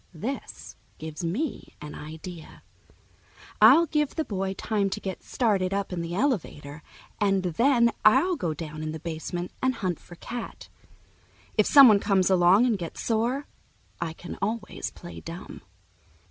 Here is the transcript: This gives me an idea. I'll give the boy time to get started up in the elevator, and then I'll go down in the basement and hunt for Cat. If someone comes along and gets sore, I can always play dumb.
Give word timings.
This 0.15 0.75
gives 0.97 1.23
me 1.23 1.75
an 1.79 1.93
idea. 1.93 2.63
I'll 3.61 3.85
give 3.85 4.15
the 4.15 4.25
boy 4.25 4.55
time 4.55 4.89
to 4.89 4.99
get 4.99 5.21
started 5.21 5.75
up 5.75 5.93
in 5.93 6.01
the 6.01 6.15
elevator, 6.15 6.81
and 7.19 7.43
then 7.43 7.91
I'll 8.03 8.35
go 8.35 8.55
down 8.55 8.81
in 8.81 8.93
the 8.93 8.99
basement 8.99 9.51
and 9.61 9.75
hunt 9.75 9.99
for 9.99 10.15
Cat. 10.15 10.69
If 11.55 11.67
someone 11.67 11.99
comes 11.99 12.31
along 12.31 12.65
and 12.65 12.79
gets 12.79 13.03
sore, 13.03 13.45
I 14.01 14.13
can 14.13 14.39
always 14.41 14.89
play 14.89 15.19
dumb. 15.19 15.61